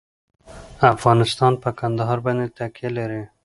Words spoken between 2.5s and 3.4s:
تکیه لري.